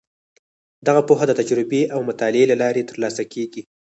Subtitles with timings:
[0.87, 3.61] دغه پوهه د تجربې او مطالعې له لارې ترلاسه کیږي.